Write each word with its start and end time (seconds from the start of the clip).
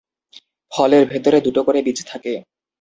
ফলের 0.71 1.03
ভেতরে 1.05 1.37
দুটো 1.41 1.61
করে 1.63 1.79
বীজ 1.85 1.99
থাকে। 2.07 2.33